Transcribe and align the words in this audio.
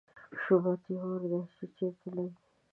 شومت 0.41 0.81
یې 0.91 0.97
اور 1.03 1.21
دی، 1.31 1.39
چې 1.55 1.65
چېرته 1.77 2.07
لګي 2.15 2.39